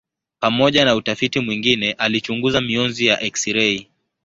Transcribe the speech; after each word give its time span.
Pamoja 0.39 0.85
na 0.85 0.95
utafiti 0.95 1.39
mwingine 1.39 1.91
alichunguza 1.91 2.61
mionzi 2.61 3.05
ya 3.05 3.21
eksirei. 3.21 3.87